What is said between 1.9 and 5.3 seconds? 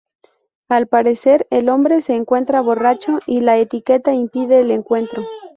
se encuentra borracho y la etiqueta impide el encuentro.